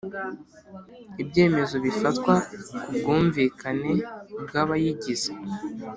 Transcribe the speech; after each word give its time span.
Ibyemezo 1.21 1.75
bifatwa 1.85 2.33
ku 2.81 2.89
bwumvikane 2.95 3.91
bw’abayigize. 4.45 5.31